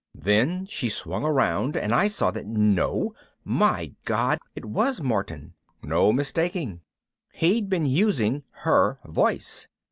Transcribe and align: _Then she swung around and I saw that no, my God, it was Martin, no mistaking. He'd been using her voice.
_Then 0.23 0.65
she 0.65 0.89
swung 0.89 1.23
around 1.23 1.77
and 1.77 1.93
I 1.93 2.07
saw 2.07 2.31
that 2.31 2.47
no, 2.47 3.13
my 3.43 3.93
God, 4.03 4.39
it 4.55 4.65
was 4.65 4.99
Martin, 4.99 5.53
no 5.83 6.11
mistaking. 6.11 6.81
He'd 7.33 7.69
been 7.69 7.85
using 7.85 8.41
her 8.63 8.97
voice. 9.05 9.67